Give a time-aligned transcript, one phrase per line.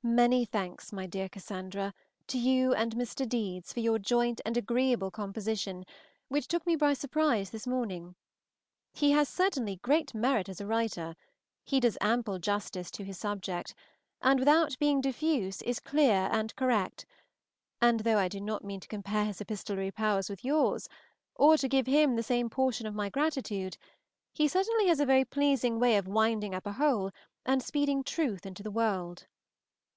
[0.00, 1.92] MANY thanks, my dear Cassandra,
[2.28, 3.28] to you and Mr.
[3.28, 5.84] Deedes for your joint and agreeable composition,
[6.28, 8.14] which took me by surprise this morning.
[8.94, 11.14] He has certainly great merit as a writer;
[11.64, 13.74] he does ample justice to his subject,
[14.22, 17.04] and without being diffuse is clear and correct;
[17.82, 20.88] and though I do not mean to compare his epistolary powers with yours,
[21.34, 23.76] or to give him the same portion of my gratitude,
[24.32, 27.10] he certainly has a very pleasing way of winding up a whole,
[27.44, 29.26] and speeding truth into the world.